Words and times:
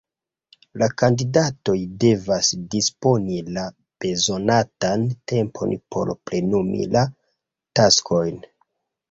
La 0.81 0.85
kandidatoj 1.01 1.75
devas 2.03 2.49
disponi 2.75 3.37
la 3.57 3.65
bezonatan 4.07 5.05
tempon 5.33 5.77
por 5.93 6.15
plenumi 6.31 6.91
la 6.97 7.07
taskojn. 7.83 8.43